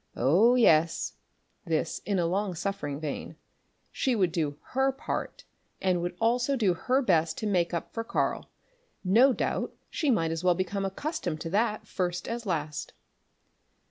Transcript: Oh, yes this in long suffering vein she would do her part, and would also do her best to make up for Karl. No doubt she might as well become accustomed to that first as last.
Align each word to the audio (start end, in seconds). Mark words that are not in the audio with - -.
Oh, 0.15 0.55
yes 0.55 1.13
this 1.63 1.99
in 2.07 2.17
long 2.17 2.55
suffering 2.55 2.99
vein 2.99 3.35
she 3.91 4.15
would 4.15 4.31
do 4.31 4.57
her 4.71 4.91
part, 4.91 5.43
and 5.79 6.01
would 6.01 6.17
also 6.19 6.55
do 6.55 6.73
her 6.73 7.03
best 7.03 7.37
to 7.37 7.45
make 7.45 7.71
up 7.71 7.93
for 7.93 8.03
Karl. 8.03 8.49
No 9.03 9.31
doubt 9.31 9.75
she 9.91 10.09
might 10.09 10.31
as 10.31 10.43
well 10.43 10.55
become 10.55 10.85
accustomed 10.85 11.39
to 11.41 11.51
that 11.51 11.85
first 11.85 12.27
as 12.27 12.47
last. 12.47 12.93